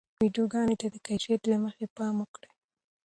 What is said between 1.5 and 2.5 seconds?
له مخې پام وکړئ.